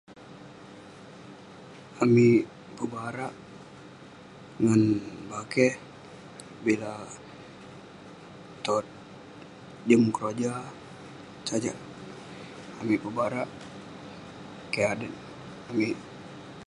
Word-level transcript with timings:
Amik 2.03 2.45
pebarak 2.77 3.33
ngan 4.63 4.81
bakeh 5.29 5.73
bila 6.65 6.93
tot 8.65 8.85
jin 9.87 10.03
keroja, 10.15 10.53
sajak 11.47 11.77
amik 12.81 13.01
pebarak. 13.03 13.47
Keh 14.73 14.85
adet 14.93 15.13
amik. 15.69 15.95